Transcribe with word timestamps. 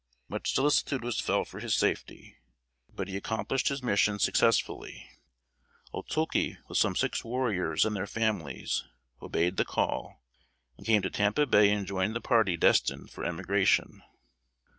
Much 0.27 0.55
solicitude 0.55 1.03
was 1.03 1.19
felt 1.19 1.47
for 1.47 1.59
his 1.59 1.75
safety, 1.75 2.37
but 2.91 3.07
he 3.07 3.15
accomplished 3.15 3.67
his 3.67 3.83
mission 3.83 4.17
successfully. 4.17 5.07
Otulke, 5.93 6.57
with 6.67 6.79
some 6.79 6.95
six 6.95 7.23
warriors 7.23 7.85
and 7.85 7.95
their 7.95 8.07
families, 8.07 8.83
obeyed 9.21 9.57
the 9.57 9.63
call, 9.63 10.23
and 10.75 10.87
came 10.87 11.03
to 11.03 11.11
Tampa 11.11 11.45
Bay 11.45 11.71
and 11.71 11.85
joined 11.85 12.15
the 12.15 12.19
party 12.19 12.57
destined 12.57 13.11
for 13.11 13.23
emigration. 13.23 14.01